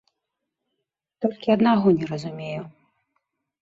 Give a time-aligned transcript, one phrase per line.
[1.27, 2.61] Толькі аднаго не разумею.